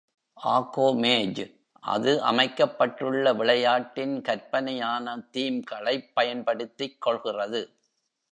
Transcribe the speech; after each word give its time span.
"Arcomage" 0.43 1.41
அது 1.83 2.21
அமைக்கப்பட்டுள்ள 2.21 3.33
விளையாட்டின் 3.33 4.21
கற்பனையான 4.21 5.17
தீம்களைப் 5.33 6.11
பயன்படுத்திக்கொள்கிறது. 6.15 7.61